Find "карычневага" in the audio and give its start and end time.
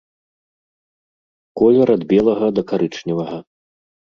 2.73-3.37